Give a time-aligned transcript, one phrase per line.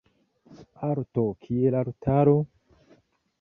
[0.87, 2.35] Arto kiel altaro?